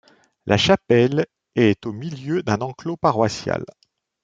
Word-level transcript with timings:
La 0.47 0.57
chapelle 0.57 1.27
est 1.53 1.85
au 1.85 1.93
milieu 1.93 2.41
d'un 2.41 2.61
enclos 2.61 2.97
paroissial. 2.97 3.63